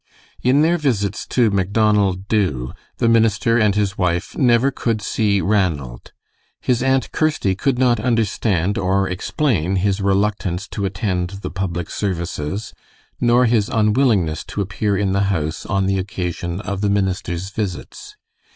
In 0.41 0.63
their 0.63 0.79
visits 0.79 1.27
to 1.27 1.51
Macdonald 1.51 2.27
Dubh 2.27 2.73
the 2.97 3.07
minister 3.07 3.59
and 3.59 3.75
his 3.75 3.99
wife 3.99 4.35
never 4.35 4.71
could 4.71 4.99
see 4.99 5.41
Ranald. 5.41 6.11
His 6.59 6.81
Aunt 6.81 7.11
Kirsty 7.11 7.53
could 7.53 7.77
not 7.77 7.99
understand 7.99 8.79
or 8.79 9.07
explain 9.07 9.75
his 9.75 10.01
reluctance 10.01 10.67
to 10.69 10.85
attend 10.85 11.29
the 11.43 11.51
public 11.51 11.91
services, 11.91 12.73
nor 13.19 13.45
his 13.45 13.69
unwillingness 13.69 14.43
to 14.45 14.61
appear 14.61 14.97
in 14.97 15.11
the 15.11 15.25
house 15.29 15.67
on 15.67 15.85
the 15.85 15.99
occasion 15.99 16.61
of 16.61 16.81
the 16.81 16.89
minister's 16.89 17.51
visits. 17.51 18.15